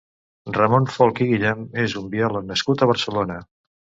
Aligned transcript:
Ramon 0.55 0.87
Folch 0.95 1.21
i 1.25 1.27
Guillèn 1.33 1.61
és 1.85 1.95
un 2.01 2.07
biòleg 2.15 2.49
nascut 2.53 2.83
a 2.83 2.89
Barcelona. 2.95 3.39